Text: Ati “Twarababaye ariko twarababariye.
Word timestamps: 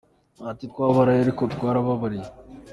Ati 0.51 0.63
“Twarababaye 0.71 1.19
ariko 1.21 1.41
twarababariye. 1.53 2.29